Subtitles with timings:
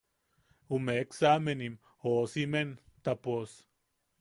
[0.77, 1.75] Ume examenim
[2.07, 3.55] joosimen ta pos.